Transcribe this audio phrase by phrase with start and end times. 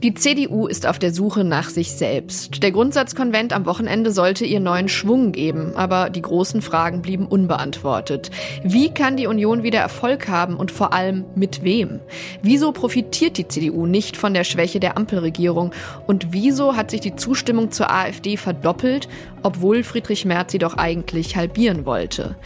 [0.00, 2.62] Die CDU ist auf der Suche nach sich selbst.
[2.62, 8.30] Der Grundsatzkonvent am Wochenende sollte ihr neuen Schwung geben, aber die großen Fragen blieben unbeantwortet.
[8.62, 11.98] Wie kann die Union wieder Erfolg haben und vor allem mit wem?
[12.42, 15.72] Wieso profitiert die CDU nicht von der Schwäche der Ampelregierung
[16.06, 19.08] und wieso hat sich die Zustimmung zur AfD verdoppelt,
[19.42, 22.36] obwohl Friedrich Merz sie doch eigentlich halbieren wollte?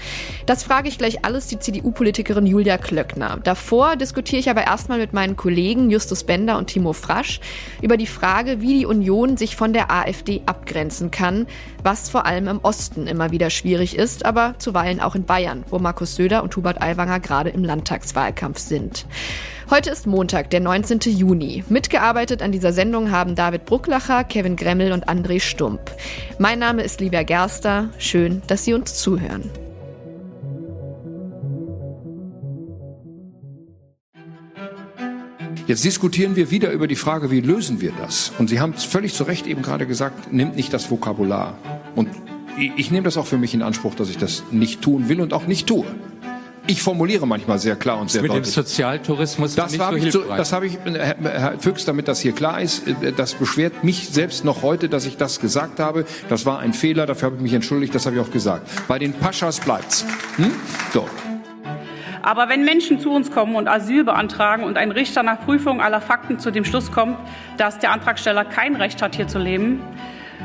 [0.46, 3.40] Das frage ich gleich alles die CDU-Politikerin Julia Klöckner.
[3.44, 7.41] Davor diskutiere ich aber erstmal mit meinen Kollegen Justus Bender und Timo Frasch
[7.80, 11.46] über die Frage, wie die Union sich von der AfD abgrenzen kann,
[11.82, 15.78] was vor allem im Osten immer wieder schwierig ist, aber zuweilen auch in Bayern, wo
[15.78, 19.06] Markus Söder und Hubert Aiwanger gerade im Landtagswahlkampf sind.
[19.70, 21.00] Heute ist Montag, der 19.
[21.16, 21.64] Juni.
[21.68, 25.80] Mitgearbeitet an dieser Sendung haben David Brucklacher, Kevin Gremmel und André Stump.
[26.38, 27.88] Mein Name ist Livia Gerster.
[27.96, 29.50] Schön, dass Sie uns zuhören.
[35.66, 38.32] Jetzt diskutieren wir wieder über die Frage, wie lösen wir das?
[38.38, 41.56] Und Sie haben völlig zu Recht eben gerade gesagt, nimmt nicht das Vokabular.
[41.94, 42.08] Und
[42.56, 45.32] ich nehme das auch für mich in Anspruch, dass ich das nicht tun will und
[45.32, 45.84] auch nicht tue.
[46.66, 48.46] Ich formuliere manchmal sehr klar und sehr mit deutlich.
[48.46, 52.20] Mit dem Sozialtourismus das habe so ich, so, das habe ich, Herr Füchs, damit das
[52.20, 56.04] hier klar ist, äh, das beschwert mich selbst noch heute, dass ich das gesagt habe.
[56.28, 58.68] Das war ein Fehler, dafür habe ich mich entschuldigt, das habe ich auch gesagt.
[58.86, 60.04] Bei den Paschas bleibt's.
[60.36, 60.52] Hm?
[60.92, 61.08] So.
[62.22, 66.00] Aber wenn Menschen zu uns kommen und Asyl beantragen und ein Richter nach Prüfung aller
[66.00, 67.18] Fakten zu dem Schluss kommt,
[67.56, 69.82] dass der Antragsteller kein Recht hat, hier zu leben,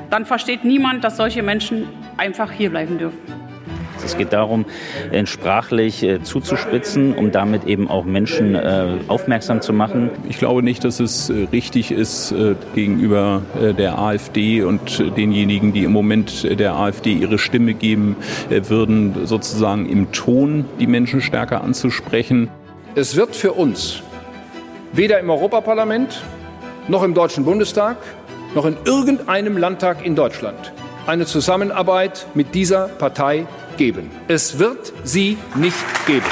[0.09, 3.20] dann versteht niemand, dass solche Menschen einfach hierbleiben dürfen.
[4.03, 4.66] Es geht darum,
[5.12, 10.09] äh, sprachlich äh, zuzuspitzen, um damit eben auch Menschen äh, aufmerksam zu machen.
[10.30, 12.34] Ich glaube nicht, dass es richtig ist,
[12.76, 13.42] gegenüber
[13.78, 18.16] der AfD und denjenigen, die im Moment der AfD ihre Stimme geben
[18.50, 22.50] würden, sozusagen im Ton die Menschen stärker anzusprechen.
[22.95, 24.02] Es wird für uns
[24.94, 26.22] weder im Europaparlament
[26.88, 27.98] noch im Deutschen Bundestag
[28.55, 30.73] noch in irgendeinem Landtag in Deutschland
[31.08, 34.10] eine Zusammenarbeit mit dieser Partei geben.
[34.27, 36.26] Es wird sie nicht geben.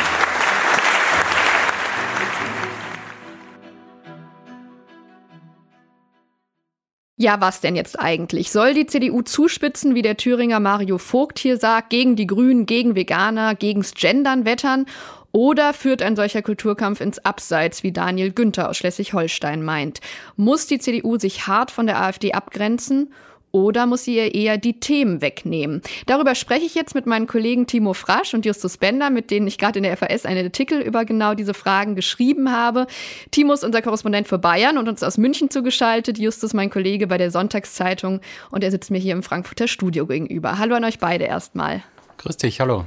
[7.17, 8.51] Ja, was denn jetzt eigentlich?
[8.51, 12.95] Soll die CDU zuspitzen, wie der Thüringer Mario Vogt hier sagt, gegen die Grünen, gegen
[12.95, 14.85] Veganer, gegens Gendern wettern?
[15.31, 20.01] Oder führt ein solcher Kulturkampf ins Abseits, wie Daniel Günther aus Schleswig-Holstein meint?
[20.35, 23.13] Muss die CDU sich hart von der AfD abgrenzen?
[23.55, 25.81] Oder muss sie ihr eher die Themen wegnehmen?
[26.07, 29.57] Darüber spreche ich jetzt mit meinen Kollegen Timo Frasch und Justus Bender, mit denen ich
[29.57, 32.85] gerade in der FAS einen Artikel über genau diese Fragen geschrieben habe.
[33.31, 36.17] Timo ist unser Korrespondent für Bayern und uns aus München zugeschaltet.
[36.17, 38.19] Justus mein Kollege bei der Sonntagszeitung
[38.51, 40.57] und er sitzt mir hier im Frankfurter Studio gegenüber.
[40.57, 41.81] Hallo an euch beide erstmal.
[42.17, 42.83] Grüß dich, hallo.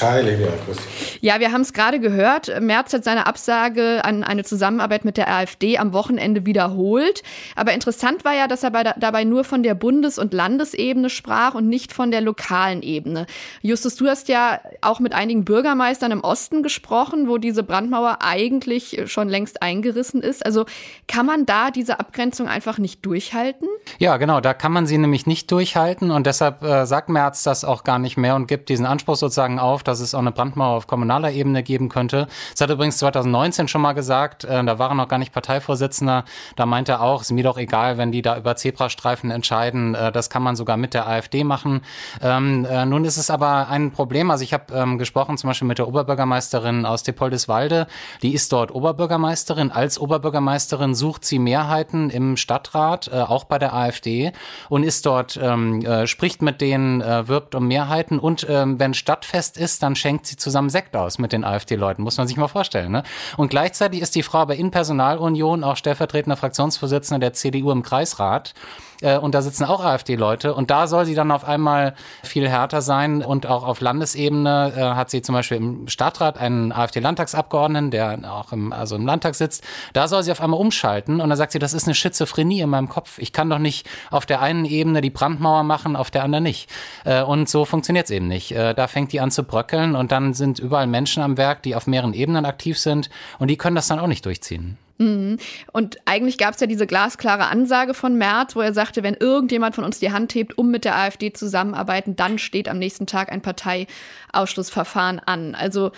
[0.00, 0.48] Hi, Livia.
[0.66, 0.78] Grüß
[1.20, 2.60] Ja, wir haben es gerade gehört.
[2.60, 7.22] Merz hat seine Absage an eine Zusammenarbeit mit der AfD am Wochenende wiederholt.
[7.54, 11.68] Aber interessant war ja, dass er dabei nur von der Bundes- und Landesebene sprach und
[11.68, 13.26] nicht von der lokalen Ebene.
[13.60, 19.02] Justus, du hast ja auch mit einigen Bürgermeistern im Osten gesprochen, wo diese Brandmauer eigentlich
[19.06, 20.44] schon längst eingerissen ist.
[20.44, 20.64] Also
[21.06, 23.68] kann man da diese Abgrenzung einfach nicht durchhalten?
[23.98, 24.40] Ja, genau.
[24.40, 26.10] Da kann man sie nämlich nicht durchhalten.
[26.10, 29.58] Und deshalb äh, sagt Merz das auch gar nicht mehr und gibt diesen Anspruch sozusagen
[29.58, 32.26] auf, dass es auch eine Brandmauer auf kommunaler Ebene geben könnte.
[32.52, 36.24] Das hat übrigens 2019 schon mal gesagt, äh, da war er noch gar nicht Parteivorsitzender.
[36.56, 39.94] Da meinte er auch, ist mir doch egal, wenn die da über Zebrastreifen entscheiden.
[39.94, 41.82] Äh, das kann man sogar mit der AfD machen.
[42.20, 44.30] Ähm, äh, nun ist es aber ein Problem.
[44.30, 47.86] Also ich habe ähm, gesprochen zum Beispiel mit der Oberbürgermeisterin aus Depoldeswalde.
[48.22, 49.70] Die ist dort Oberbürgermeisterin.
[49.70, 54.32] Als Oberbürgermeisterin sucht sie Mehrheiten im Stadtrat, äh, auch bei der AfD
[54.68, 58.94] und ist dort, ähm, äh, spricht mit denen, äh, wirbt um Mehrheiten und ähm, wenn
[58.94, 62.36] Stadtfest ist, ist, dann schenkt sie zusammen Sekt aus mit den AfD-Leuten, muss man sich
[62.36, 62.92] mal vorstellen.
[62.92, 63.02] Ne?
[63.36, 68.54] Und gleichzeitig ist die Frau aber in Personalunion auch stellvertretender Fraktionsvorsitzender der CDU im Kreisrat
[69.02, 72.80] äh, und da sitzen auch AfD-Leute und da soll sie dann auf einmal viel härter
[72.80, 78.18] sein und auch auf Landesebene äh, hat sie zum Beispiel im Stadtrat einen AfD-Landtagsabgeordneten, der
[78.30, 81.52] auch im, also im Landtag sitzt, da soll sie auf einmal umschalten und dann sagt
[81.52, 83.18] sie, das ist eine Schizophrenie in meinem Kopf.
[83.18, 86.70] Ich kann doch nicht auf der einen Ebene die Brandmauer machen, auf der anderen nicht.
[87.04, 88.52] Äh, und so funktioniert es eben nicht.
[88.52, 91.76] Äh, da fängt die an zu bröckeln und dann sind überall Menschen am Werk, die
[91.76, 94.78] auf mehreren Ebenen aktiv sind und die können das dann auch nicht durchziehen.
[94.96, 95.36] Mhm.
[95.72, 99.74] Und eigentlich gab es ja diese glasklare Ansage von Merz, wo er sagte, wenn irgendjemand
[99.74, 103.30] von uns die Hand hebt, um mit der AfD zusammenarbeiten, dann steht am nächsten Tag
[103.30, 105.54] ein Parteiausschlussverfahren an.
[105.54, 105.92] Also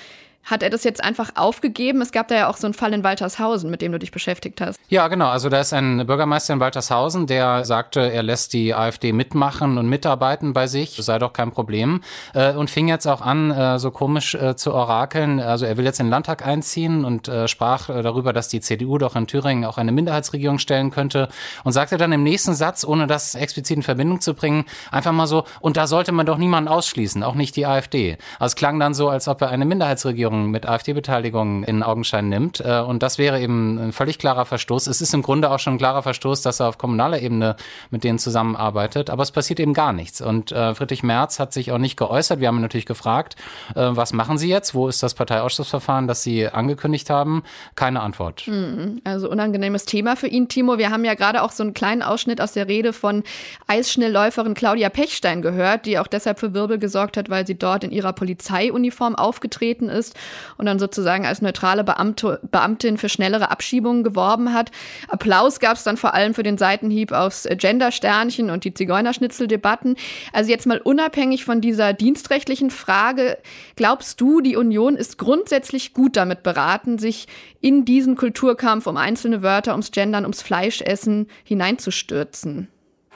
[0.45, 2.03] Hat er das jetzt einfach aufgegeben?
[2.03, 4.61] Es gab da ja auch so einen Fall in Waltershausen, mit dem du dich beschäftigt
[4.61, 4.79] hast.
[4.89, 5.29] Ja, genau.
[5.29, 9.89] Also da ist ein Bürgermeister in Waltershausen, der sagte, er lässt die AfD mitmachen und
[9.89, 10.97] mitarbeiten bei sich.
[10.97, 12.03] Das sei doch kein Problem.
[12.35, 15.41] Äh, und fing jetzt auch an, äh, so komisch äh, zu orakeln.
[15.41, 19.17] Also er will jetzt in den Landtag einziehen und sprach darüber, dass die CDU doch
[19.17, 21.29] in Thüringen auch eine Minderheitsregierung stellen könnte.
[21.65, 25.27] Und sagte dann im nächsten Satz, ohne das explizit in Verbindung zu bringen, einfach mal
[25.27, 28.19] so, und da sollte man doch niemanden ausschließen, auch nicht die AfD.
[28.39, 32.29] Also es klang dann so, als ob er eine Minderheitsregierung Regierung mit AfD-Beteiligung in Augenschein
[32.29, 32.61] nimmt.
[32.61, 34.87] Äh, und das wäre eben ein völlig klarer Verstoß.
[34.87, 37.57] Es ist im Grunde auch schon ein klarer Verstoß, dass er auf kommunaler Ebene
[37.91, 39.11] mit denen zusammenarbeitet.
[39.11, 40.21] Aber es passiert eben gar nichts.
[40.21, 42.41] Und äh, Friedrich Merz hat sich auch nicht geäußert.
[42.41, 43.37] Wir haben ihn natürlich gefragt,
[43.75, 44.75] äh, was machen Sie jetzt?
[44.75, 47.43] Wo ist das Parteiausschussverfahren, das Sie angekündigt haben?
[47.75, 48.47] Keine Antwort.
[48.47, 49.01] Mhm.
[49.05, 50.79] Also unangenehmes Thema für ihn, Timo.
[50.79, 53.23] Wir haben ja gerade auch so einen kleinen Ausschnitt aus der Rede von
[53.67, 57.91] Eisschnellläuferin Claudia Pechstein gehört, die auch deshalb für Wirbel gesorgt hat, weil sie dort in
[57.91, 60.15] ihrer Polizeiuniform aufgetreten ist
[60.57, 64.71] und dann sozusagen als neutrale Beamte, Beamtin für schnellere Abschiebungen geworben hat.
[65.09, 69.97] Applaus gab es dann vor allem für den Seitenhieb aufs Gender-Sternchen und die Zigeunerschnitzel-Debatten.
[70.33, 73.39] Also jetzt mal unabhängig von dieser dienstrechtlichen Frage,
[73.77, 77.27] glaubst du, die Union ist grundsätzlich gut damit beraten, sich
[77.61, 82.69] in diesen Kulturkampf um einzelne Wörter, ums Gendern, ums Fleischessen hineinzustürzen?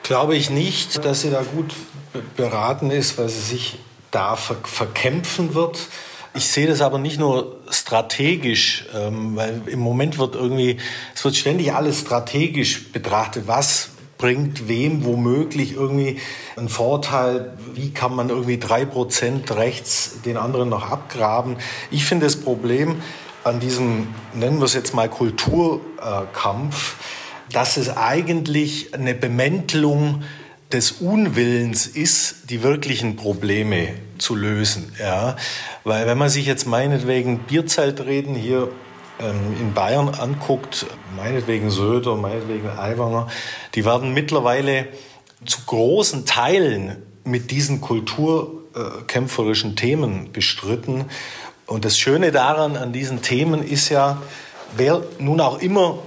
[0.03, 1.73] Glaube ich nicht, dass sie da gut
[2.35, 3.77] beraten ist, weil sie sich
[4.11, 5.87] da ver verkämpfen wird.
[6.35, 10.77] Ich sehe das aber nicht nur strategisch, ähm, weil im Moment wird irgendwie,
[11.15, 13.47] es wird ständig alles strategisch betrachtet.
[13.47, 13.89] Was
[14.19, 16.19] bringt wem womöglich irgendwie
[16.55, 17.57] einen Vorteil?
[17.73, 21.57] Wie kann man irgendwie drei Prozent rechts den anderen noch abgraben?
[21.89, 23.01] Ich finde das Problem
[23.43, 26.97] an diesem, nennen wir es jetzt mal Kulturkampf,
[27.51, 30.23] dass es eigentlich eine Bemäntelung
[30.71, 34.93] des Unwillens ist, die wirklichen Probleme zu lösen.
[34.99, 35.35] Ja?
[35.89, 38.69] Weil wenn man sich jetzt meinetwegen Bierzeltreden hier
[39.19, 40.85] ähm, in Bayern anguckt,
[41.17, 43.25] meinetwegen Söder, meinetwegen Aiwanger,
[43.73, 44.85] die werden mittlerweile
[45.47, 51.05] zu großen Teilen mit diesen kulturkämpferischen Themen bestritten.
[51.65, 54.21] Und das Schöne daran an diesen Themen ist ja,
[54.77, 55.97] wer nun auch immer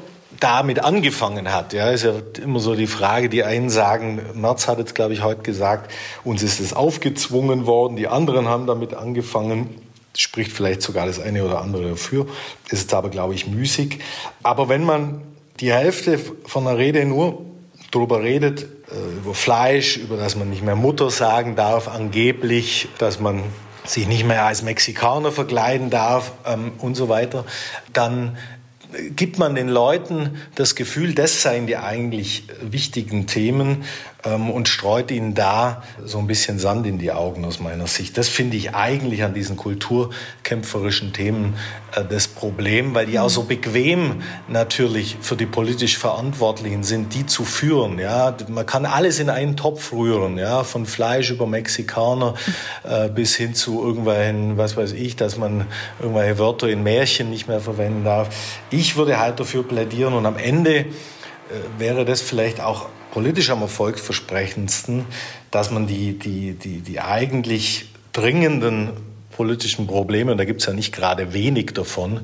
[0.43, 1.73] damit angefangen hat.
[1.73, 5.23] Ja, ist ja immer so die Frage, die einen sagen, Merz hat jetzt, glaube ich,
[5.23, 5.93] heute gesagt,
[6.25, 9.69] uns ist es aufgezwungen worden, die anderen haben damit angefangen.
[10.17, 12.27] Spricht vielleicht sogar das eine oder andere dafür.
[12.71, 14.01] Ist jetzt aber, glaube ich, müßig.
[14.43, 15.23] Aber wenn man
[15.61, 17.47] die Hälfte von der Rede nur
[17.93, 23.21] darüber redet, äh, über Fleisch, über das man nicht mehr Mutter sagen darf, angeblich, dass
[23.21, 23.45] man
[23.85, 27.45] sich nicht mehr als Mexikaner verkleiden darf ähm, und so weiter,
[27.93, 28.37] dann
[29.17, 33.85] gibt man den Leuten das Gefühl, das seien die eigentlich wichtigen Themen
[34.25, 38.17] ähm, und streut ihnen da so ein bisschen Sand in die Augen aus meiner Sicht.
[38.19, 41.57] Das finde ich eigentlich an diesen kulturkämpferischen Themen
[41.95, 47.27] äh, das Problem, weil die auch so bequem natürlich für die politisch Verantwortlichen sind, die
[47.27, 47.99] zu führen.
[47.99, 52.35] Ja, man kann alles in einen Topf rühren, ja, von Fleisch über Mexikaner
[52.85, 55.67] äh, bis hin zu irgendwelchen, was weiß ich, dass man
[56.01, 58.29] irgendwelche Wörter in Märchen nicht mehr verwenden darf.
[58.71, 60.87] Ich würde halt dafür plädieren und am Ende äh,
[61.79, 65.05] wäre das vielleicht auch politisch am erfolgsversprechendsten,
[65.51, 68.91] dass man die, die, die, die eigentlich dringenden
[69.31, 72.21] politischen Probleme, und da gibt es ja nicht gerade wenig davon,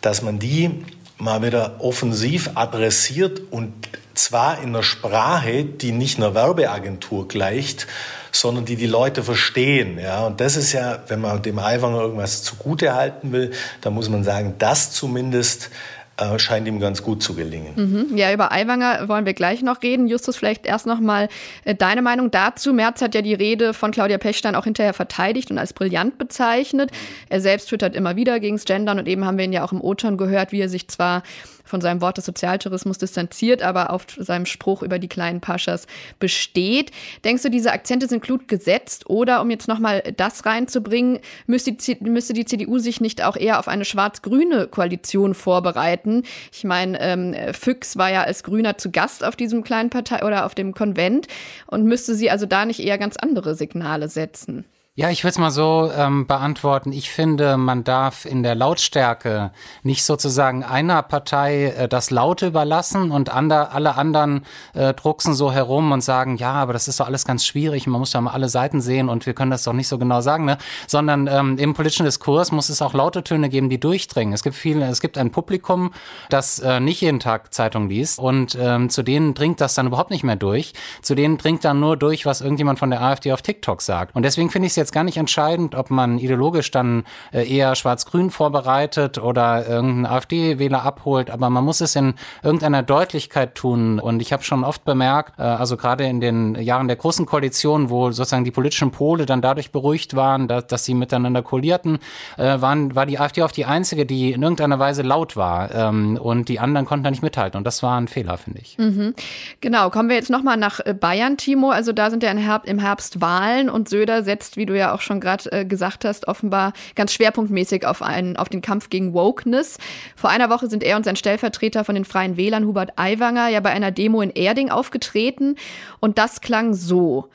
[0.00, 0.70] dass man die
[1.18, 3.72] mal wieder offensiv adressiert und
[4.14, 7.88] zwar in einer Sprache, die nicht einer Werbeagentur gleicht,
[8.30, 9.98] sondern die die Leute verstehen.
[9.98, 14.08] Ja, und das ist ja, wenn man dem Aiwanger irgendwas zugute halten will, dann muss
[14.08, 15.70] man sagen, das zumindest
[16.18, 17.72] äh, scheint ihm ganz gut zu gelingen.
[17.76, 18.16] Mhm.
[18.16, 20.08] Ja, über Aiwanger wollen wir gleich noch reden.
[20.08, 21.28] Justus, vielleicht erst noch mal
[21.64, 22.72] äh, deine Meinung dazu.
[22.72, 26.90] Merz hat ja die Rede von Claudia Pechstein auch hinterher verteidigt und als brillant bezeichnet.
[27.28, 29.80] Er selbst twittert immer wieder gegens Gendern und eben haben wir ihn ja auch im
[29.80, 31.22] O-Ton gehört, wie er sich zwar
[31.68, 35.86] von seinem Wort des Sozialtourismus distanziert, aber auf seinem Spruch über die kleinen Paschas
[36.18, 36.90] besteht.
[37.24, 41.96] Denkst du, diese Akzente sind gut gesetzt oder um jetzt nochmal das reinzubringen, müsste die,
[42.00, 46.22] müsste die CDU sich nicht auch eher auf eine schwarz-grüne Koalition vorbereiten?
[46.52, 50.46] Ich meine, ähm, Füchs war ja als Grüner zu Gast auf diesem kleinen Partei oder
[50.46, 51.26] auf dem Konvent
[51.66, 54.64] und müsste sie also da nicht eher ganz andere Signale setzen?
[54.98, 56.90] Ja, ich würde es mal so ähm, beantworten.
[56.90, 59.52] Ich finde, man darf in der Lautstärke
[59.84, 65.52] nicht sozusagen einer Partei äh, das Laute überlassen und ander, alle anderen äh, drucksen so
[65.52, 68.32] herum und sagen, ja, aber das ist doch alles ganz schwierig, man muss ja mal
[68.32, 70.58] alle Seiten sehen und wir können das doch nicht so genau sagen, ne?
[70.88, 74.34] Sondern ähm, im politischen Diskurs muss es auch laute Töne geben, die durchdringen.
[74.34, 75.92] Es gibt viele, es gibt ein Publikum,
[76.28, 80.10] das äh, nicht jeden Tag Zeitung liest und ähm, zu denen dringt das dann überhaupt
[80.10, 80.72] nicht mehr durch.
[81.02, 84.16] Zu denen dringt dann nur durch, was irgendjemand von der AfD auf TikTok sagt.
[84.16, 87.46] Und deswegen finde ich es jetzt jetzt gar nicht entscheidend, ob man ideologisch dann äh,
[87.46, 94.00] eher schwarz-grün vorbereitet oder irgendeinen AfD-Wähler abholt, aber man muss es in irgendeiner Deutlichkeit tun.
[94.00, 97.90] Und ich habe schon oft bemerkt, äh, also gerade in den Jahren der großen Koalition,
[97.90, 101.98] wo sozusagen die politischen Pole dann dadurch beruhigt waren, dass, dass sie miteinander koalierten,
[102.38, 105.74] äh, waren, war die AfD oft die einzige, die in irgendeiner Weise laut war.
[105.74, 107.58] Ähm, und die anderen konnten da nicht mithalten.
[107.58, 108.78] Und das war ein Fehler, finde ich.
[108.78, 109.14] Mhm.
[109.60, 111.70] Genau, kommen wir jetzt nochmal nach Bayern, Timo.
[111.70, 115.20] Also da sind ja im Herbst Wahlen und Söder setzt, wie du ja auch schon
[115.20, 119.78] gerade äh, gesagt hast, offenbar ganz schwerpunktmäßig auf, einen, auf den Kampf gegen Wokeness.
[120.16, 123.60] Vor einer Woche sind er und sein Stellvertreter von den Freien Wählern, Hubert Aiwanger, ja
[123.60, 125.56] bei einer Demo in Erding aufgetreten.
[126.00, 127.28] Und das klang so.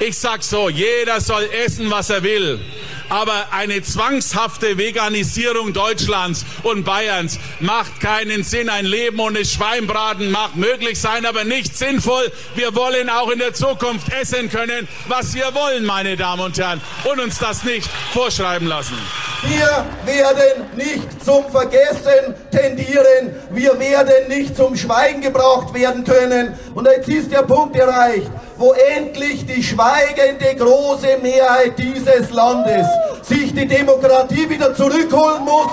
[0.00, 2.60] Ich sag so, jeder soll essen, was er will.
[3.08, 8.68] Aber eine zwangshafte Veganisierung Deutschlands und Bayerns macht keinen Sinn.
[8.68, 12.32] Ein Leben ohne Schweinbraten mag möglich sein, aber nicht sinnvoll.
[12.54, 16.80] Wir wollen auch in der Zukunft essen können, was wir wollen, meine Damen und Herren,
[17.04, 18.96] und uns das nicht vorschreiben lassen.
[19.42, 23.34] Wir werden nicht zum Vergessen tendieren.
[23.50, 26.54] Wir werden nicht zum Schweigen gebracht werden können.
[26.74, 28.30] Und jetzt ist der Punkt erreicht
[28.62, 32.86] wo endlich die schweigende große Mehrheit dieses Landes
[33.22, 35.72] sich die Demokratie wieder zurückholen muss.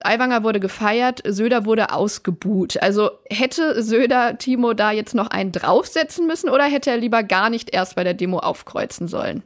[0.00, 2.80] Aiwanger wurde gefeiert, Söder wurde ausgebuht.
[2.82, 7.48] Also hätte Söder Timo da jetzt noch einen draufsetzen müssen oder hätte er lieber gar
[7.48, 9.42] nicht erst bei der Demo aufkreuzen sollen?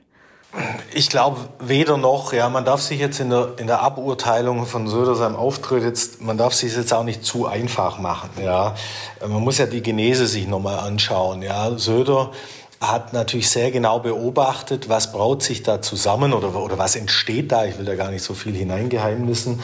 [0.94, 2.32] Ich glaube weder noch.
[2.32, 6.20] Ja, man darf sich jetzt in der, in der Aburteilung von Söder seinem Auftritt jetzt,
[6.20, 8.30] man darf sich jetzt auch nicht zu einfach machen.
[8.42, 8.74] Ja,
[9.20, 11.40] man muss ja die Genese sich nochmal anschauen.
[11.42, 12.32] Ja, Söder
[12.80, 17.64] hat natürlich sehr genau beobachtet, was braut sich da zusammen oder, oder was entsteht da.
[17.64, 19.60] Ich will da gar nicht so viel hineingeheimnissen.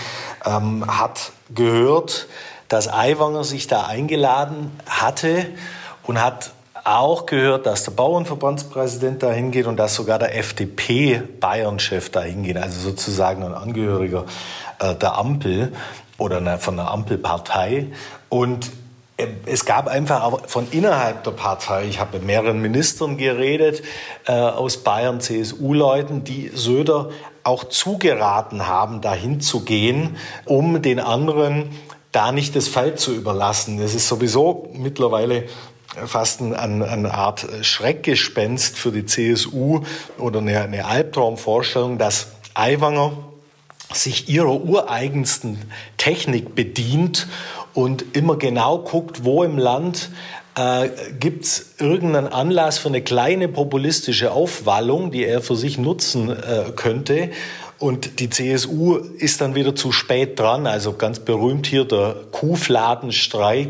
[0.46, 2.28] Ähm, hat gehört,
[2.68, 5.46] dass Aiwanger sich da eingeladen hatte
[6.04, 6.52] und hat
[6.96, 12.80] auch gehört, dass der Bauernverbandspräsident da hingeht und dass sogar der FDP-Bayern-Chef da hingeht, also
[12.80, 14.24] sozusagen ein Angehöriger
[14.78, 15.72] äh, der Ampel
[16.16, 17.88] oder von der Ampelpartei.
[18.28, 18.70] Und
[19.46, 23.82] es gab einfach auch von innerhalb der Partei, ich habe mit mehreren Ministern geredet,
[24.26, 27.10] äh, aus Bayern, CSU-Leuten, die Söder
[27.42, 31.70] auch zugeraten haben, dahin zu gehen, um den anderen
[32.12, 33.80] da nicht das Feld zu überlassen.
[33.80, 35.44] Es ist sowieso mittlerweile
[36.06, 39.82] fast ein, eine Art Schreckgespenst für die CSU
[40.18, 43.12] oder eine, eine Albtraumvorstellung, dass Aiwanger
[43.92, 45.58] sich ihrer ureigensten
[45.96, 47.26] Technik bedient
[47.74, 50.10] und immer genau guckt, wo im Land
[50.56, 56.30] äh, gibt es irgendeinen Anlass für eine kleine populistische Aufwallung, die er für sich nutzen
[56.30, 57.30] äh, könnte.
[57.78, 60.66] Und die CSU ist dann wieder zu spät dran.
[60.66, 63.68] Also ganz berühmt hier der Kuhfladenstreik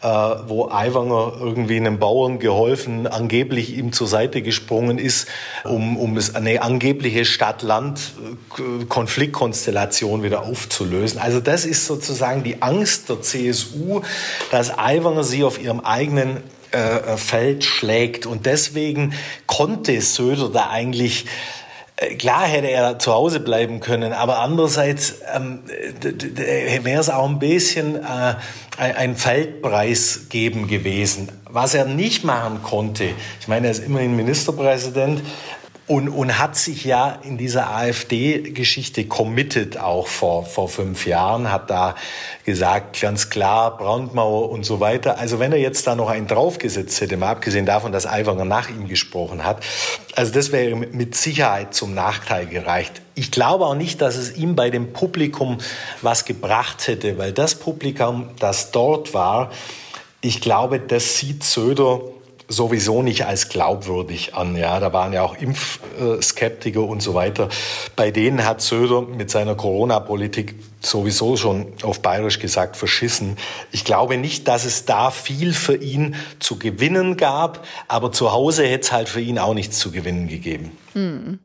[0.00, 5.26] äh, wo Aiwanger irgendwie einem Bauern geholfen, angeblich ihm zur Seite gesprungen ist,
[5.64, 11.20] um, um es eine angebliche Stadt-Land-Konfliktkonstellation wieder aufzulösen.
[11.20, 14.02] Also das ist sozusagen die Angst der CSU,
[14.52, 18.26] dass Aiwanger sie auf ihrem eigenen äh, Feld schlägt.
[18.26, 19.14] Und deswegen
[19.46, 21.28] konnte Söder da eigentlich äh,
[22.18, 25.64] Klar hätte er zu Hause bleiben können, aber andererseits ähm,
[26.84, 28.34] wäre es auch ein bisschen äh,
[28.78, 31.28] ein Feldpreis geben gewesen.
[31.50, 35.22] Was er nicht machen konnte, ich meine, er ist immerhin Ministerpräsident,
[35.88, 41.70] und, und hat sich ja in dieser AfD-Geschichte committed auch vor, vor fünf Jahren, hat
[41.70, 41.94] da
[42.44, 45.18] gesagt, ganz klar, Brandmauer und so weiter.
[45.18, 48.68] Also wenn er jetzt da noch einen draufgesetzt hätte, mal abgesehen davon, dass Aiwanger nach
[48.68, 49.64] ihm gesprochen hat,
[50.14, 53.00] also das wäre mit Sicherheit zum Nachteil gereicht.
[53.14, 55.56] Ich glaube auch nicht, dass es ihm bei dem Publikum
[56.02, 59.50] was gebracht hätte, weil das Publikum, das dort war,
[60.20, 62.00] ich glaube, das sieht Söder
[62.48, 64.56] sowieso nicht als glaubwürdig an.
[64.56, 67.48] Ja, da waren ja auch Impfskeptiker und so weiter.
[67.94, 73.36] Bei denen hat Söder mit seiner Corona-Politik sowieso schon auf bayerisch gesagt verschissen.
[73.70, 78.64] Ich glaube nicht, dass es da viel für ihn zu gewinnen gab, aber zu Hause
[78.64, 80.70] hätte es halt für ihn auch nichts zu gewinnen gegeben.
[80.94, 81.38] Hm.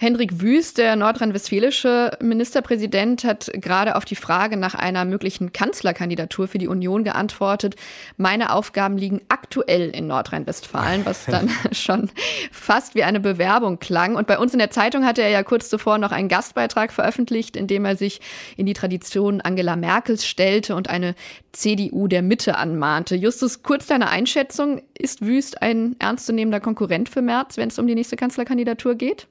[0.00, 6.58] Hendrik Wüst, der nordrhein-westfälische Ministerpräsident, hat gerade auf die Frage nach einer möglichen Kanzlerkandidatur für
[6.58, 7.74] die Union geantwortet.
[8.16, 12.10] Meine Aufgaben liegen aktuell in Nordrhein-Westfalen, was dann schon
[12.52, 14.14] fast wie eine Bewerbung klang.
[14.14, 17.56] Und bei uns in der Zeitung hatte er ja kurz zuvor noch einen Gastbeitrag veröffentlicht,
[17.56, 18.20] in dem er sich
[18.56, 21.16] in die Tradition Angela Merkels stellte und eine
[21.50, 23.16] CDU der Mitte anmahnte.
[23.16, 24.80] Justus, kurz deine Einschätzung.
[24.96, 29.26] Ist Wüst ein ernstzunehmender Konkurrent für Merz, wenn es um die nächste Kanzlerkandidatur geht?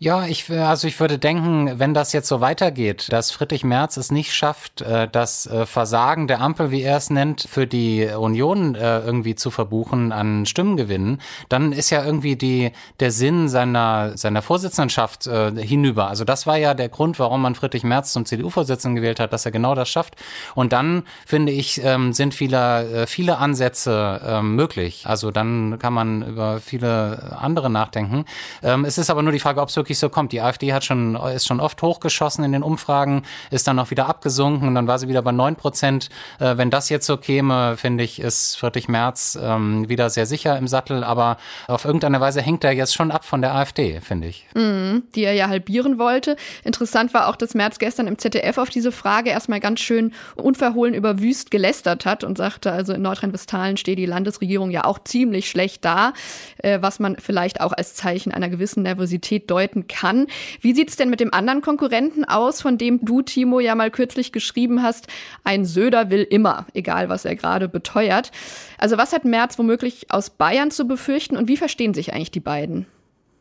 [0.00, 4.12] Ja, ich, also ich würde denken, wenn das jetzt so weitergeht, dass Friedrich Merz es
[4.12, 8.76] nicht schafft, äh, das äh, Versagen der Ampel, wie er es nennt, für die Union
[8.76, 14.40] äh, irgendwie zu verbuchen an Stimmengewinnen, dann ist ja irgendwie die, der Sinn seiner, seiner
[14.40, 16.08] Vorsitzendenschaft hinüber.
[16.08, 19.44] Also das war ja der Grund, warum man Friedrich Merz zum CDU-Vorsitzenden gewählt hat, dass
[19.46, 20.14] er genau das schafft.
[20.54, 25.04] Und dann, finde ich, ähm, sind viele, viele Ansätze ähm, möglich.
[25.06, 28.24] Also dann kann man über viele andere nachdenken.
[28.62, 30.32] Ähm, es ist aber nur die Frage, ob es wirklich so kommt.
[30.32, 34.06] Die AfD hat schon, ist schon oft hochgeschossen in den Umfragen, ist dann auch wieder
[34.08, 36.10] abgesunken und dann war sie wieder bei neun Prozent.
[36.40, 40.58] Äh, wenn das jetzt so käme, finde ich, ist Friedrich Merz ähm, wieder sehr sicher
[40.58, 44.28] im Sattel, aber auf irgendeine Weise hängt er jetzt schon ab von der AfD, finde
[44.28, 44.46] ich.
[44.54, 46.36] Mhm, die er ja halbieren wollte.
[46.64, 50.94] Interessant war auch, dass Merz gestern im ZDF auf diese Frage erstmal ganz schön unverhohlen
[50.94, 55.48] über Wüst gelästert hat und sagte, also in Nordrhein-Westfalen steht die Landesregierung ja auch ziemlich
[55.48, 56.12] schlecht da,
[56.58, 60.26] äh, was man vielleicht auch als Zeichen einer gewissen Nervosität deuten kann.
[60.60, 63.90] Wie sieht es denn mit dem anderen Konkurrenten aus, von dem du, Timo, ja mal
[63.90, 65.06] kürzlich geschrieben hast,
[65.44, 68.32] ein Söder will immer, egal was er gerade beteuert.
[68.78, 72.40] Also was hat Merz womöglich aus Bayern zu befürchten und wie verstehen sich eigentlich die
[72.40, 72.86] beiden?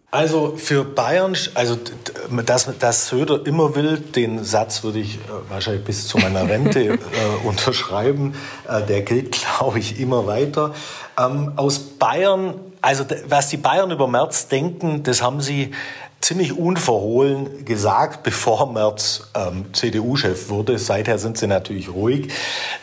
[0.10, 1.77] Also für Bayern, also
[2.46, 6.79] dass, dass Söder immer will, den Satz würde ich äh, wahrscheinlich bis zu meiner Rente
[6.94, 6.98] äh,
[7.46, 8.34] unterschreiben.
[8.70, 10.74] Äh, der gilt, glaube ich, immer weiter.
[11.20, 15.72] Ähm, aus Bayern, also was die Bayern über Merz denken, das haben sie
[16.22, 20.78] ziemlich unverhohlen gesagt, bevor Merz ähm, CDU-Chef wurde.
[20.78, 22.30] Seither sind sie natürlich ruhig.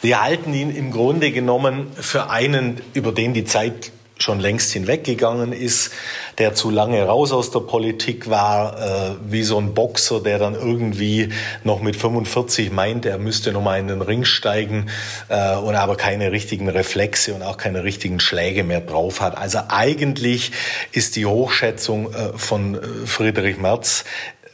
[0.03, 5.53] Die halten ihn im Grunde genommen für einen, über den die Zeit schon längst hinweggegangen
[5.53, 5.91] ist,
[6.39, 10.55] der zu lange raus aus der Politik war, äh, wie so ein Boxer, der dann
[10.55, 11.31] irgendwie
[11.65, 14.89] noch mit 45 meint, er müsste noch mal in den Ring steigen
[15.29, 19.37] äh, und aber keine richtigen Reflexe und auch keine richtigen Schläge mehr drauf hat.
[19.37, 20.53] Also eigentlich
[20.93, 24.05] ist die Hochschätzung äh, von äh, Friedrich Merz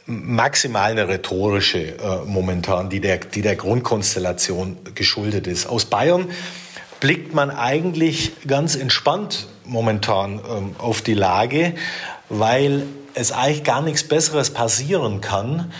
[0.07, 5.67] maximal eine rhetorische äh, momentan, die der, die der Grundkonstellation geschuldet ist.
[5.67, 6.27] Aus Bayern
[7.01, 11.73] blickt man eigentlich ganz entspannt momentan ähm, auf die Lage,
[12.29, 15.73] weil es eigentlich gar nichts Besseres passieren kann,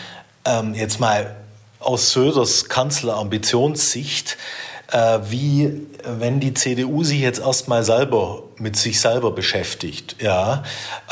[0.44, 1.38] ähm, jetzt mal
[1.80, 4.38] aus Söders Kanzlerambitionssicht,
[4.92, 10.64] äh, wie wenn die CDU sich jetzt erstmal selber mit sich selber beschäftigt, ja,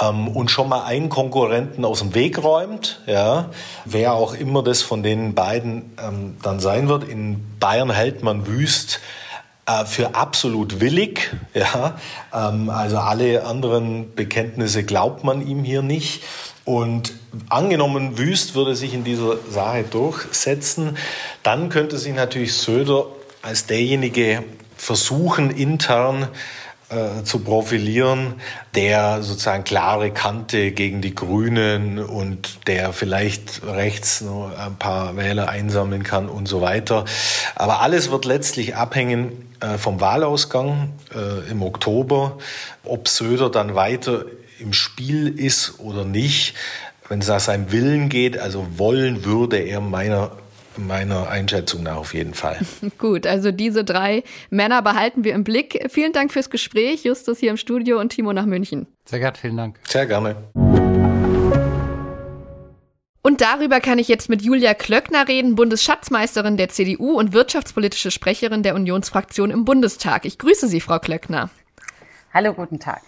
[0.02, 3.52] ähm, und schon mal einen Konkurrenten aus dem Weg räumt, ja,
[3.86, 7.04] wer auch immer das von den beiden ähm, dann sein wird.
[7.04, 9.00] In Bayern hält man wüst
[9.86, 11.36] für absolut willig.
[11.54, 12.00] Ja?
[12.34, 16.24] Ähm, also alle anderen Bekenntnisse glaubt man ihm hier nicht.
[16.66, 17.14] Und
[17.50, 20.98] angenommen, Wüst würde sich in dieser Sache durchsetzen,
[21.42, 23.06] dann könnte sich natürlich Söder
[23.42, 24.44] als derjenige
[24.78, 26.28] versuchen, intern
[26.90, 28.34] äh, zu profilieren,
[28.74, 35.50] der sozusagen klare Kante gegen die Grünen und der vielleicht rechts noch ein paar Wähler
[35.50, 37.06] einsammeln kann und so weiter.
[37.56, 42.38] Aber alles wird letztlich abhängen äh, vom Wahlausgang äh, im Oktober,
[42.84, 44.26] ob Söder dann weiter
[44.60, 46.56] im Spiel ist oder nicht.
[47.08, 50.32] Wenn es nach seinem Willen geht, also wollen würde er meiner
[50.88, 52.60] meiner Einschätzung nach auf jeden Fall.
[52.98, 55.86] Gut, also diese drei Männer behalten wir im Blick.
[55.90, 58.88] Vielen Dank fürs Gespräch, Justus hier im Studio und Timo nach München.
[59.06, 59.80] Sehr gerne, vielen Dank.
[59.88, 60.36] Sehr gerne.
[63.22, 68.64] Und darüber kann ich jetzt mit Julia Klöckner reden, Bundesschatzmeisterin der CDU und wirtschaftspolitische Sprecherin
[68.64, 70.26] der Unionsfraktion im Bundestag.
[70.26, 71.50] Ich grüße Sie, Frau Klöckner.
[72.34, 73.02] Hallo, guten Tag.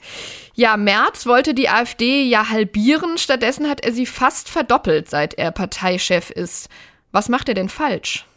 [0.54, 3.18] Ja, Merz wollte die AfD ja halbieren.
[3.18, 6.70] Stattdessen hat er sie fast verdoppelt, seit er Parteichef ist.
[7.12, 8.28] Was macht er denn falsch?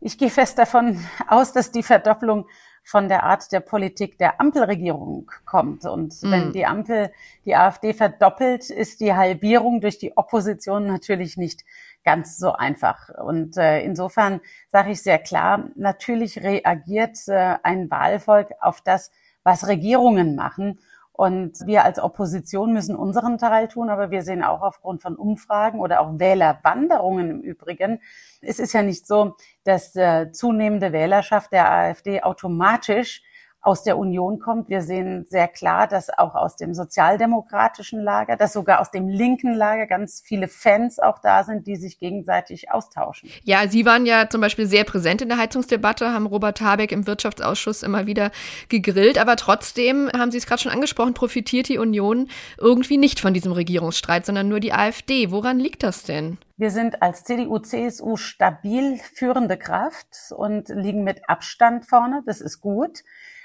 [0.00, 2.46] Ich gehe fest davon aus, dass die Verdopplung
[2.84, 5.86] von der Art der Politik der Ampelregierung kommt.
[5.86, 6.30] Und mhm.
[6.30, 7.10] wenn die Ampel
[7.46, 11.64] die AfD verdoppelt, ist die Halbierung durch die Opposition natürlich nicht
[12.04, 13.08] ganz so einfach.
[13.08, 19.10] Und äh, insofern sage ich sehr klar, natürlich reagiert äh, ein Wahlvolk auf das,
[19.42, 20.78] was Regierungen machen.
[21.16, 25.78] Und wir als Opposition müssen unseren Teil tun, aber wir sehen auch aufgrund von Umfragen
[25.78, 28.00] oder auch Wählerwanderungen im Übrigen,
[28.40, 33.22] es ist ja nicht so, dass äh, zunehmende Wählerschaft der AfD automatisch
[33.64, 34.68] aus der Union kommt.
[34.68, 39.54] Wir sehen sehr klar, dass auch aus dem sozialdemokratischen Lager, dass sogar aus dem linken
[39.54, 43.30] Lager ganz viele Fans auch da sind, die sich gegenseitig austauschen.
[43.42, 47.06] Ja, Sie waren ja zum Beispiel sehr präsent in der Heizungsdebatte, haben Robert Habeck im
[47.06, 48.30] Wirtschaftsausschuss immer wieder
[48.68, 53.32] gegrillt, aber trotzdem, haben Sie es gerade schon angesprochen, profitiert die Union irgendwie nicht von
[53.32, 55.30] diesem Regierungsstreit, sondern nur die AfD.
[55.30, 56.36] Woran liegt das denn?
[56.56, 62.22] Wir sind als CDU, CSU stabil führende Kraft und liegen mit Abstand vorne.
[62.26, 63.02] Das ist gut.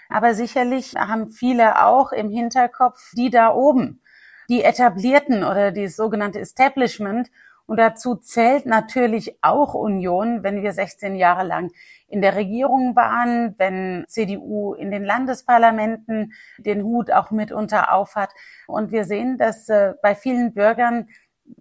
[0.09, 4.01] Aber sicherlich haben viele auch im Hinterkopf die da oben.
[4.49, 7.29] die Etablierten oder die sogenannte Establishment.
[7.67, 11.71] Und dazu zählt natürlich auch Union, wenn wir 16 Jahre lang
[12.07, 18.31] in der Regierung waren, wenn CDU in den Landesparlamenten den Hut auch mitunter aufhat.
[18.65, 21.09] Und wir sehen, dass äh, bei vielen Bürgern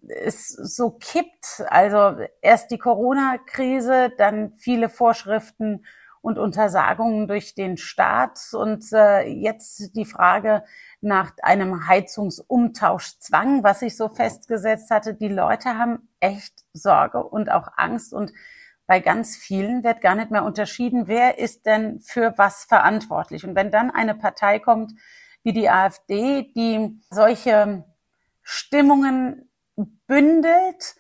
[0.09, 1.63] es so kippt.
[1.69, 5.85] Also erst die Corona-Krise, dann viele Vorschriften
[6.29, 10.63] und Untersagungen durch den Staat und äh, jetzt die Frage
[11.01, 15.15] nach einem Heizungsumtauschzwang, was sich so festgesetzt hatte.
[15.15, 18.33] Die Leute haben echt Sorge und auch Angst und
[18.87, 23.47] bei ganz vielen wird gar nicht mehr unterschieden, wer ist denn für was verantwortlich.
[23.47, 24.93] Und wenn dann eine Partei kommt
[25.43, 27.85] wie die AfD, die solche
[28.43, 29.51] Stimmungen
[30.07, 30.95] bündelt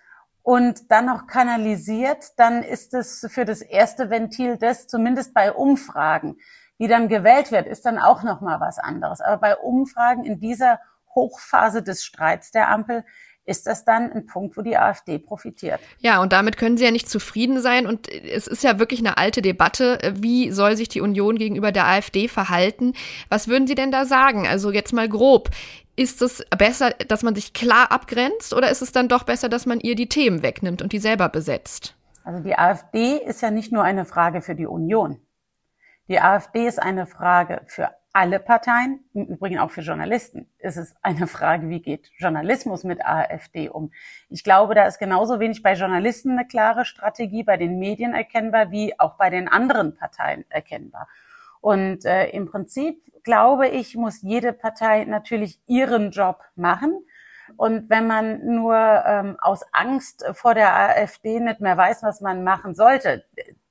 [0.48, 6.38] und dann noch kanalisiert, dann ist es für das erste Ventil das, zumindest bei Umfragen,
[6.78, 9.20] wie dann gewählt wird, ist dann auch noch mal was anderes.
[9.20, 10.80] Aber bei Umfragen in dieser
[11.14, 13.04] Hochphase des Streits der Ampel
[13.48, 15.80] ist das dann ein Punkt, wo die AfD profitiert.
[16.00, 17.86] Ja, und damit können sie ja nicht zufrieden sein.
[17.86, 19.98] Und es ist ja wirklich eine alte Debatte.
[20.14, 22.92] Wie soll sich die Union gegenüber der AfD verhalten?
[23.30, 24.46] Was würden Sie denn da sagen?
[24.46, 25.48] Also jetzt mal grob.
[25.96, 29.66] Ist es besser, dass man sich klar abgrenzt oder ist es dann doch besser, dass
[29.66, 31.96] man ihr die Themen wegnimmt und die selber besetzt?
[32.24, 35.18] Also die AfD ist ja nicht nur eine Frage für die Union.
[36.08, 40.48] Die AfD ist eine Frage für alle Parteien, im Übrigen auch für Journalisten.
[40.58, 43.92] Es ist eine Frage, wie geht Journalismus mit AfD um?
[44.28, 48.72] Ich glaube, da ist genauso wenig bei Journalisten eine klare Strategie, bei den Medien erkennbar,
[48.72, 51.06] wie auch bei den anderen Parteien erkennbar.
[51.60, 57.06] Und äh, im Prinzip glaube ich, muss jede Partei natürlich ihren Job machen.
[57.56, 58.74] Und wenn man nur
[59.06, 63.24] ähm, aus Angst vor der AfD nicht mehr weiß, was man machen sollte,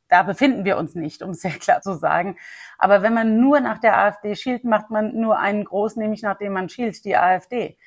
[0.10, 2.38] da befinden wir uns nicht, um es sehr klar zu sagen.
[2.78, 6.54] Aber wenn man nur nach der AfD schielt, macht man nur einen groß, nämlich nachdem
[6.54, 7.78] man schielt, die AfD.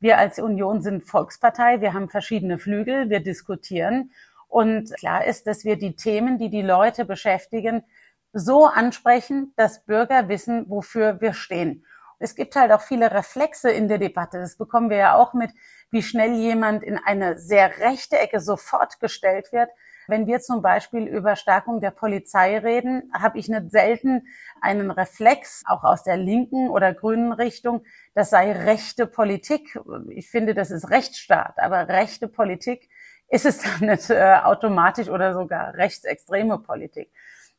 [0.00, 4.12] Wir als Union sind Volkspartei, wir haben verschiedene Flügel, wir diskutieren.
[4.48, 7.84] Und klar ist, dass wir die Themen, die die Leute beschäftigen,
[8.32, 11.84] so ansprechen, dass Bürger wissen, wofür wir stehen.
[12.18, 14.38] Es gibt halt auch viele Reflexe in der Debatte.
[14.38, 15.50] Das bekommen wir ja auch mit,
[15.90, 19.70] wie schnell jemand in eine sehr rechte Ecke sofort gestellt wird.
[20.08, 24.26] Wenn wir zum Beispiel über Stärkung der Polizei reden, habe ich nicht selten
[24.60, 27.84] einen Reflex, auch aus der linken oder grünen Richtung,
[28.14, 29.78] das sei rechte Politik.
[30.10, 32.88] Ich finde, das ist Rechtsstaat, aber rechte Politik
[33.28, 37.10] ist es dann nicht äh, automatisch oder sogar rechtsextreme Politik.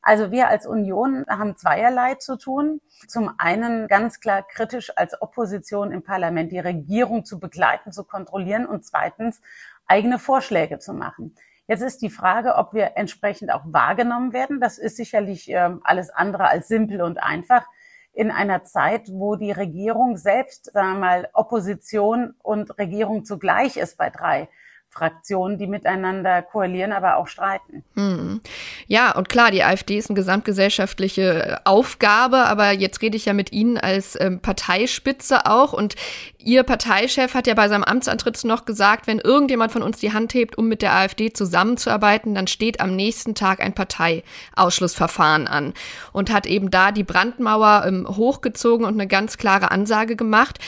[0.05, 2.81] Also wir als Union haben zweierlei zu tun.
[3.07, 8.65] Zum einen ganz klar kritisch als Opposition im Parlament die Regierung zu begleiten, zu kontrollieren
[8.65, 9.41] und zweitens
[9.87, 11.35] eigene Vorschläge zu machen.
[11.67, 14.59] Jetzt ist die Frage, ob wir entsprechend auch wahrgenommen werden.
[14.59, 17.65] Das ist sicherlich äh, alles andere als simpel und einfach
[18.11, 23.97] in einer Zeit, wo die Regierung selbst, sagen wir mal, Opposition und Regierung zugleich ist
[23.97, 24.49] bei drei
[24.93, 27.83] Fraktionen, die miteinander koalieren, aber auch streiten.
[27.95, 28.41] Hm.
[28.87, 33.51] Ja, und klar, die AfD ist eine gesamtgesellschaftliche Aufgabe, aber jetzt rede ich ja mit
[33.51, 35.95] Ihnen als ähm, Parteispitze auch und
[36.37, 40.33] Ihr Parteichef hat ja bei seinem Amtsantritt noch gesagt, wenn irgendjemand von uns die Hand
[40.33, 45.73] hebt, um mit der AfD zusammenzuarbeiten, dann steht am nächsten Tag ein Parteiausschlussverfahren an
[46.11, 50.59] und hat eben da die Brandmauer ähm, hochgezogen und eine ganz klare Ansage gemacht.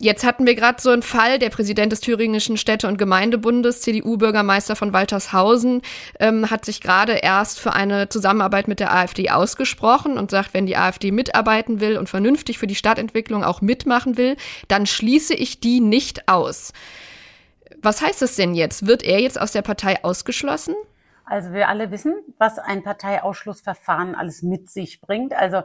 [0.00, 4.76] Jetzt hatten wir gerade so einen Fall, der Präsident des Thüringischen Städte- und Gemeindebundes, CDU-Bürgermeister
[4.76, 5.82] von Waltershausen,
[6.20, 10.66] ähm, hat sich gerade erst für eine Zusammenarbeit mit der AfD ausgesprochen und sagt, wenn
[10.66, 14.36] die AfD mitarbeiten will und vernünftig für die Stadtentwicklung auch mitmachen will,
[14.68, 16.72] dann schließe ich die nicht aus.
[17.82, 18.86] Was heißt das denn jetzt?
[18.86, 20.76] Wird er jetzt aus der Partei ausgeschlossen?
[21.24, 25.34] Also wir alle wissen, was ein Parteiausschlussverfahren alles mit sich bringt.
[25.34, 25.62] Also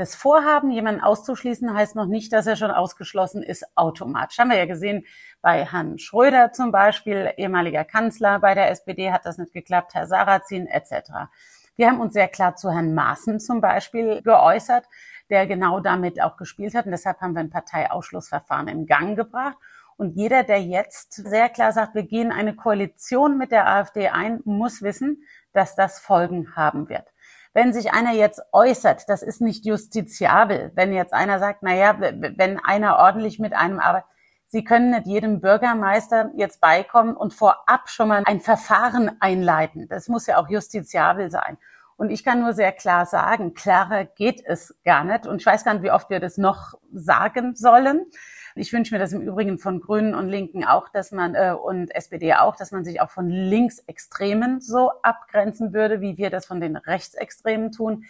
[0.00, 4.38] das Vorhaben, jemanden auszuschließen, heißt noch nicht, dass er schon ausgeschlossen ist, automatisch.
[4.38, 5.04] Haben wir ja gesehen
[5.42, 10.06] bei Herrn Schröder zum Beispiel, ehemaliger Kanzler bei der SPD, hat das nicht geklappt, Herr
[10.06, 11.30] Sarrazin etc.
[11.76, 14.86] Wir haben uns sehr klar zu Herrn Maaßen zum Beispiel geäußert,
[15.30, 16.86] der genau damit auch gespielt hat.
[16.86, 19.56] Und deshalb haben wir ein Parteiausschlussverfahren in Gang gebracht.
[19.96, 24.40] Und jeder, der jetzt sehr klar sagt, wir gehen eine Koalition mit der AfD ein,
[24.44, 27.06] muss wissen, dass das Folgen haben wird
[27.52, 30.70] wenn sich einer jetzt äußert, das ist nicht justiziabel.
[30.74, 34.08] Wenn jetzt einer sagt, na ja, wenn einer ordentlich mit einem arbeitet,
[34.52, 39.86] Sie können nicht jedem Bürgermeister jetzt beikommen und vorab schon mal ein Verfahren einleiten.
[39.88, 41.56] Das muss ja auch justiziabel sein.
[41.96, 45.28] Und ich kann nur sehr klar sagen, klarer geht es gar nicht.
[45.28, 48.06] Und ich weiß gar nicht, wie oft wir das noch sagen sollen.
[48.54, 51.94] Ich wünsche mir das im Übrigen von Grünen und Linken auch, dass man äh, und
[51.94, 56.60] SPD auch, dass man sich auch von Linksextremen so abgrenzen würde, wie wir das von
[56.60, 58.04] den Rechtsextremen tun.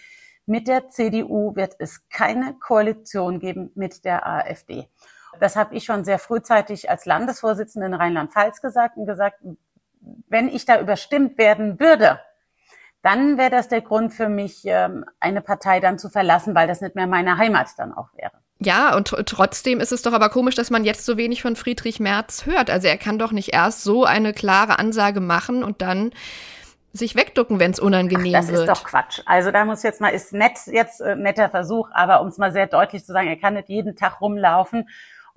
[0.47, 4.89] Mit der CDU wird es keine Koalition geben mit der AfD.
[5.39, 9.41] Das habe ich schon sehr frühzeitig als Landesvorsitzende in Rheinland-Pfalz gesagt und gesagt,
[10.29, 12.21] wenn ich da überstimmt werden würde,
[13.03, 16.81] dann wäre das der Grund für mich, ähm, eine Partei dann zu verlassen, weil das
[16.81, 18.33] nicht mehr meine Heimat dann auch wäre.
[18.63, 21.99] Ja, und trotzdem ist es doch aber komisch, dass man jetzt so wenig von Friedrich
[21.99, 22.69] Merz hört.
[22.69, 26.13] Also er kann doch nicht erst so eine klare Ansage machen und dann
[26.93, 28.69] sich wegducken, wenn es unangenehm Ach, das wird.
[28.69, 29.21] Das ist doch Quatsch.
[29.25, 32.53] Also da muss jetzt mal, ist nett, jetzt äh, netter Versuch, aber um es mal
[32.53, 34.89] sehr deutlich zu sagen, er kann nicht jeden Tag rumlaufen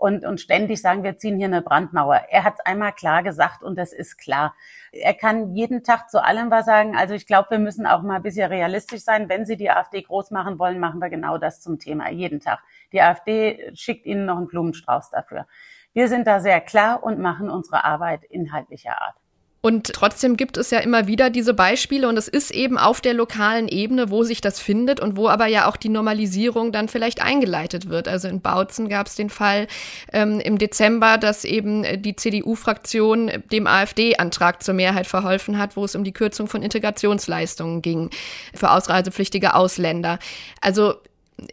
[0.04, 2.24] und, und ständig sagen, wir ziehen hier eine Brandmauer.
[2.30, 4.54] Er hat es einmal klar gesagt und das ist klar.
[4.92, 6.94] Er kann jeden Tag zu allem was sagen.
[6.98, 9.30] Also ich glaube, wir müssen auch mal ein bisschen realistisch sein.
[9.30, 12.60] Wenn Sie die AfD groß machen wollen, machen wir genau das zum Thema, jeden Tag.
[12.92, 15.48] Die AfD schickt Ihnen noch einen Blumenstrauß dafür.
[15.94, 19.16] Wir sind da sehr klar und machen unsere Arbeit inhaltlicher Art.
[19.66, 23.14] Und trotzdem gibt es ja immer wieder diese Beispiele und es ist eben auf der
[23.14, 27.22] lokalen Ebene, wo sich das findet und wo aber ja auch die Normalisierung dann vielleicht
[27.22, 28.10] eingeleitet wird.
[28.10, 29.68] Also in Bautzen gab es den Fall
[30.12, 35.96] ähm, im Dezember, dass eben die CDU-Fraktion dem AfD-Antrag zur Mehrheit verholfen hat, wo es
[35.96, 38.10] um die Kürzung von Integrationsleistungen ging
[38.54, 40.20] für ausreisepflichtige Ausländer.
[40.60, 40.96] Also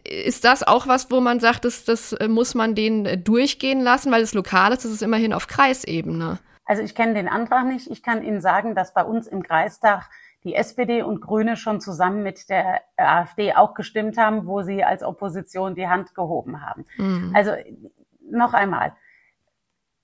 [0.03, 4.21] ist das auch was, wo man sagt, das, das muss man den durchgehen lassen, weil
[4.21, 6.39] es lokal ist, das ist immerhin auf Kreisebene.
[6.71, 7.91] Also ich kenne den Antrag nicht.
[7.91, 10.09] Ich kann Ihnen sagen, dass bei uns im Kreistag
[10.45, 15.03] die SPD und Grüne schon zusammen mit der AfD auch gestimmt haben, wo sie als
[15.03, 16.85] Opposition die Hand gehoben haben.
[16.95, 17.33] Mhm.
[17.35, 17.51] Also
[18.21, 18.93] noch einmal.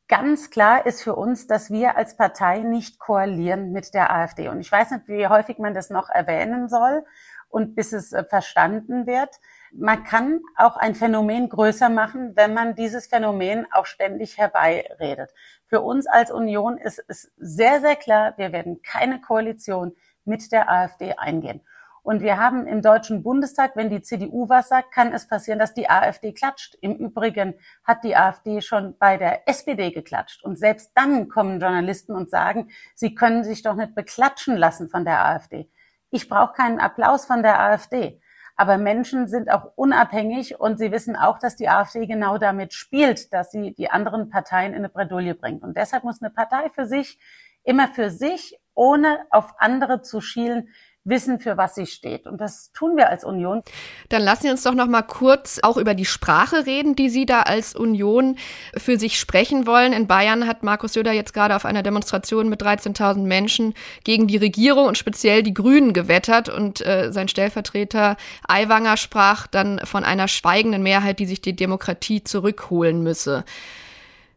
[0.10, 4.49] Ganz klar ist für uns, dass wir als Partei nicht koalieren mit der AfD.
[4.49, 7.06] Und ich weiß nicht, wie häufig man das noch erwähnen soll
[7.49, 9.29] und bis es äh, verstanden wird.
[9.71, 15.31] Man kann auch ein Phänomen größer machen, wenn man dieses Phänomen auch ständig herbeiredet.
[15.67, 20.71] Für uns als Union ist es sehr, sehr klar, wir werden keine Koalition mit der
[20.71, 21.62] AfD eingehen.
[22.07, 25.73] Und wir haben im Deutschen Bundestag, wenn die CDU was sagt, kann es passieren, dass
[25.73, 26.75] die AfD klatscht.
[26.79, 30.41] Im Übrigen hat die AfD schon bei der SPD geklatscht.
[30.41, 35.03] Und selbst dann kommen Journalisten und sagen, sie können sich doch nicht beklatschen lassen von
[35.03, 35.69] der AfD.
[36.09, 38.21] Ich brauche keinen Applaus von der AfD.
[38.55, 43.31] Aber Menschen sind auch unabhängig und sie wissen auch, dass die AfD genau damit spielt,
[43.31, 45.63] dass sie die anderen Parteien in eine Bredouille bringt.
[45.63, 47.19] Und deshalb muss eine Partei für sich
[47.67, 50.69] immer für sich, ohne auf andere zu schielen,
[51.07, 52.27] wissen, für was sie steht.
[52.27, 53.61] Und das tun wir als Union.
[54.09, 57.25] Dann lassen Sie uns doch noch mal kurz auch über die Sprache reden, die Sie
[57.25, 58.37] da als Union
[58.75, 59.93] für sich sprechen wollen.
[59.93, 64.37] In Bayern hat Markus Söder jetzt gerade auf einer Demonstration mit 13.000 Menschen gegen die
[64.37, 66.49] Regierung und speziell die Grünen gewettert.
[66.49, 68.17] Und äh, sein Stellvertreter
[68.47, 73.45] Aiwanger sprach dann von einer schweigenden Mehrheit, die sich die Demokratie zurückholen müsse.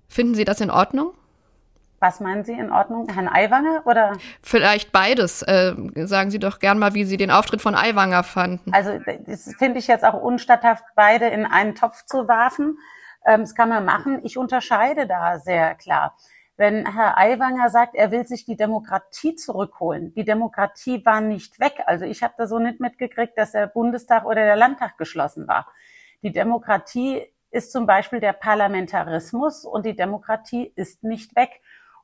[0.09, 1.13] Finden Sie das in Ordnung?
[2.01, 3.09] Was meinen Sie in Ordnung?
[3.13, 4.17] Herrn Aiwanger oder?
[4.43, 5.43] Vielleicht beides.
[5.43, 5.75] Äh,
[6.07, 8.73] sagen Sie doch gern mal, wie Sie den Auftritt von Aiwanger fanden.
[8.73, 12.79] Also das finde ich jetzt auch unstatthaft, beide in einen Topf zu werfen.
[13.27, 14.21] Ähm, das kann man machen.
[14.25, 16.17] Ich unterscheide da sehr klar.
[16.57, 21.83] Wenn Herr Aiwanger sagt, er will sich die Demokratie zurückholen, die Demokratie war nicht weg.
[21.87, 25.67] Also ich habe da so nicht mitgekriegt, dass der Bundestag oder der Landtag geschlossen war.
[26.23, 31.51] Die Demokratie ist zum Beispiel der Parlamentarismus und die Demokratie ist nicht weg.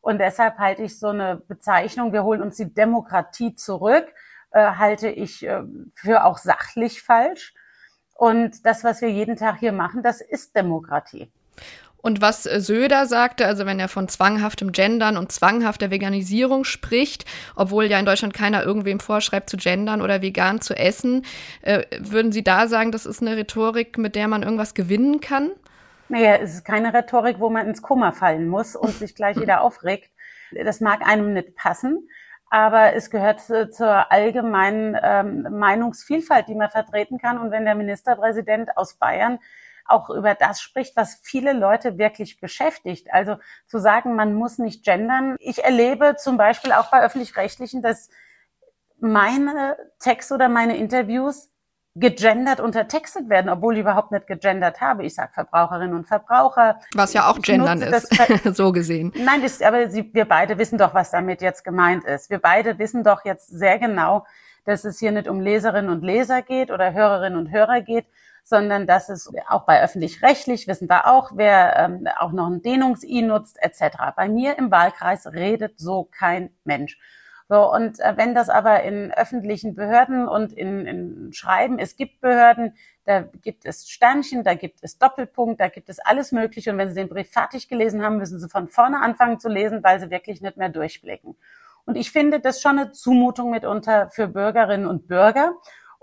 [0.06, 4.06] Und deshalb halte ich so eine Bezeichnung, wir holen uns die Demokratie zurück,
[4.52, 5.64] äh, halte ich äh,
[5.96, 7.52] für auch sachlich falsch.
[8.14, 11.28] Und das, was wir jeden Tag hier machen, das ist Demokratie.
[11.96, 17.24] Und was äh, Söder sagte, also wenn er von zwanghaftem Gendern und zwanghafter Veganisierung spricht,
[17.56, 21.24] obwohl ja in Deutschland keiner irgendwem vorschreibt zu gendern oder vegan zu essen,
[21.62, 25.50] äh, würden Sie da sagen, das ist eine Rhetorik, mit der man irgendwas gewinnen kann?
[26.08, 29.60] Naja, es ist keine Rhetorik, wo man ins Kummer fallen muss und sich gleich wieder
[29.62, 30.10] aufregt.
[30.52, 32.08] Das mag einem nicht passen,
[32.50, 37.38] aber es gehört zur allgemeinen ähm, Meinungsvielfalt, die man vertreten kann.
[37.38, 39.40] Und wenn der Ministerpräsident aus Bayern
[39.88, 43.12] auch über das spricht, was viele Leute wirklich beschäftigt.
[43.12, 45.36] Also zu sagen, man muss nicht gendern.
[45.38, 48.10] Ich erlebe zum Beispiel auch bei öffentlich-rechtlichen, dass
[48.98, 51.50] meine Texte oder meine Interviews
[51.98, 55.04] gegendert untertextet werden, obwohl ich überhaupt nicht gegendert habe.
[55.04, 56.78] Ich sage Verbraucherinnen und Verbraucher.
[56.94, 58.14] Was ja auch gendern ist,
[58.56, 59.12] so gesehen.
[59.16, 62.28] Nein, das, aber Sie, wir beide wissen doch, was damit jetzt gemeint ist.
[62.28, 64.26] Wir beide wissen doch jetzt sehr genau,
[64.66, 68.06] dass es hier nicht um Leserinnen und Leser geht oder Hörerinnen und Hörer geht,
[68.44, 73.22] sondern dass es auch bei öffentlich-rechtlich wissen wir auch, wer ähm, auch noch ein Dehnungs-I
[73.22, 73.96] nutzt etc.
[74.14, 76.98] Bei mir im Wahlkreis redet so kein Mensch.
[77.48, 82.20] So, und äh, wenn das aber in öffentlichen Behörden und in, in Schreiben, es gibt
[82.20, 86.72] Behörden, da gibt es Sternchen, da gibt es Doppelpunkt, da gibt es alles Mögliche.
[86.72, 89.84] Und wenn Sie den Brief fertig gelesen haben, müssen Sie von vorne anfangen zu lesen,
[89.84, 91.36] weil Sie wirklich nicht mehr durchblicken.
[91.84, 95.54] Und ich finde das schon eine Zumutung mitunter für Bürgerinnen und Bürger.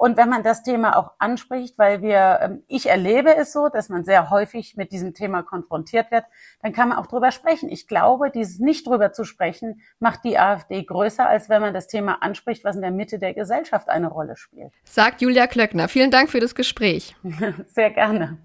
[0.03, 3.87] Und wenn man das Thema auch anspricht, weil wir, ähm, ich erlebe es so, dass
[3.87, 6.25] man sehr häufig mit diesem Thema konfrontiert wird,
[6.61, 7.69] dann kann man auch drüber sprechen.
[7.69, 11.87] Ich glaube, dieses nicht drüber zu sprechen, macht die AfD größer, als wenn man das
[11.87, 14.73] Thema anspricht, was in der Mitte der Gesellschaft eine Rolle spielt.
[14.83, 15.87] Sagt Julia Klöckner.
[15.87, 17.15] Vielen Dank für das Gespräch.
[17.67, 18.39] Sehr gerne.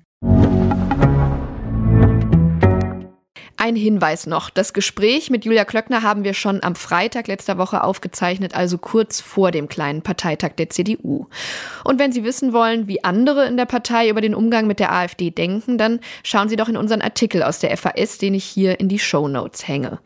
[3.68, 4.48] Ein Hinweis noch.
[4.48, 9.20] Das Gespräch mit Julia Klöckner haben wir schon am Freitag letzter Woche aufgezeichnet, also kurz
[9.20, 11.26] vor dem kleinen Parteitag der CDU.
[11.84, 14.90] Und wenn Sie wissen wollen, wie andere in der Partei über den Umgang mit der
[14.90, 18.80] AfD denken, dann schauen Sie doch in unseren Artikel aus der FAS, den ich hier
[18.80, 19.98] in die Show Notes hänge.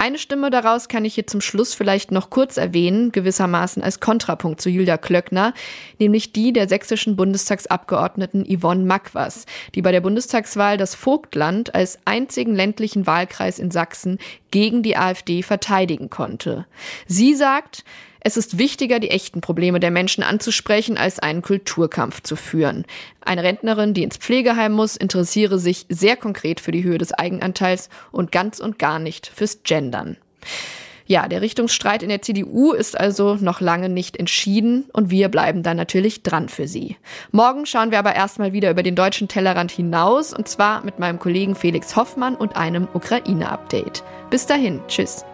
[0.00, 4.60] Eine Stimme daraus kann ich hier zum Schluss vielleicht noch kurz erwähnen, gewissermaßen als Kontrapunkt
[4.60, 5.54] zu Julia Klöckner,
[5.98, 12.54] nämlich die der sächsischen Bundestagsabgeordneten Yvonne Makwas, die bei der Bundestagswahl das Vogtland als einzigen
[12.54, 14.18] ländlichen Wahlkreis in Sachsen
[14.52, 16.66] gegen die AfD verteidigen konnte.
[17.08, 17.84] Sie sagt,
[18.20, 22.84] es ist wichtiger, die echten Probleme der Menschen anzusprechen, als einen Kulturkampf zu führen.
[23.20, 27.88] Eine Rentnerin, die ins Pflegeheim muss, interessiere sich sehr konkret für die Höhe des Eigenanteils
[28.10, 30.16] und ganz und gar nicht fürs Gendern.
[31.08, 35.62] Ja, der Richtungsstreit in der CDU ist also noch lange nicht entschieden und wir bleiben
[35.62, 36.96] da natürlich dran für Sie.
[37.32, 41.18] Morgen schauen wir aber erstmal wieder über den deutschen Tellerrand hinaus und zwar mit meinem
[41.18, 44.04] Kollegen Felix Hoffmann und einem Ukraine-Update.
[44.28, 45.24] Bis dahin, tschüss.